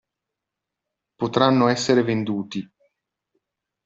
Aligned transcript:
Potranno 1.13 1.67
essere 1.67 2.01
venduti. 2.01 2.67